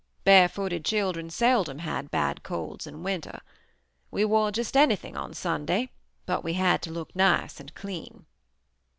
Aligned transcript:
Barefooted 0.23 0.83
children 0.83 1.29
seldom 1.29 1.77
had 1.77 2.09
bad 2.09 2.41
colds 2.41 2.87
in 2.87 3.03
winter. 3.03 3.39
We 4.09 4.25
wore 4.25 4.51
just 4.51 4.75
anything 4.75 5.15
on 5.15 5.35
Sunday, 5.35 5.91
but 6.25 6.43
we 6.43 6.53
had 6.53 6.81
to 6.81 6.91
look 6.91 7.15
nice 7.15 7.59
and 7.59 7.71
clean. 7.75 8.25